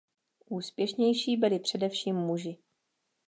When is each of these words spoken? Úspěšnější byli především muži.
Úspěšnější 0.49 1.37
byli 1.37 1.59
především 1.59 2.15
muži. 2.15 2.57